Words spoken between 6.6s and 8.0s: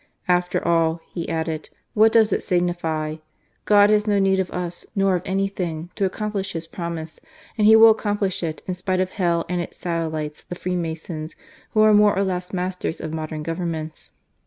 promise; and He will